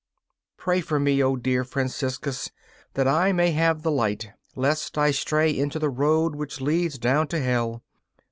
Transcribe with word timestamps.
Pray 0.57 0.81
for 0.81 0.99
me, 0.99 1.21
O 1.23 1.35
dear 1.35 1.63
Franciscus, 1.63 2.49
that 2.95 3.07
I 3.07 3.31
may 3.31 3.51
have 3.51 3.83
the 3.83 3.91
light, 3.91 4.31
lest 4.55 4.97
I 4.97 5.11
stray 5.11 5.55
into 5.55 5.77
the 5.77 5.91
road 5.91 6.33
which 6.33 6.59
leads 6.59 6.97
down 6.97 7.27
to 7.27 7.39
Hell. 7.39 7.83